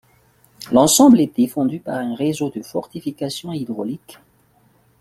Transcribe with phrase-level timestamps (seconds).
[0.71, 4.17] L'ensemble est défendu par un réseau de fortifications hydrauliques.